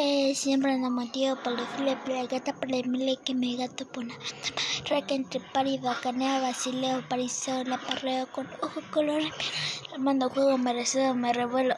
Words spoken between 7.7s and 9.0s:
parreo con ojo